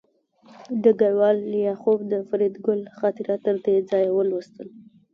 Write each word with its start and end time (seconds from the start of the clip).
ډګروال 0.83 1.37
لیاخوف 1.51 1.99
د 2.11 2.13
فریدګل 2.29 2.79
خاطرات 2.97 3.39
تر 3.45 3.55
دې 3.65 3.75
ځایه 3.89 4.11
ولوستل 4.13 4.67